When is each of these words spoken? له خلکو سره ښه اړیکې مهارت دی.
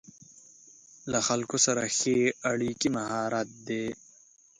له 1.11 1.19
خلکو 1.27 1.57
سره 1.65 1.81
ښه 1.97 2.17
اړیکې 2.51 2.87
مهارت 2.97 3.49
دی. 3.67 3.85